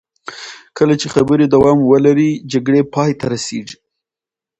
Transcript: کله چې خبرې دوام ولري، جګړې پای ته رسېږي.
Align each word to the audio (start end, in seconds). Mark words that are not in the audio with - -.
کله 0.77 0.93
چې 1.01 1.07
خبرې 1.15 1.45
دوام 1.55 1.79
ولري، 1.91 2.31
جګړې 2.51 2.81
پای 2.93 3.11
ته 3.19 3.25
رسېږي. 3.33 3.77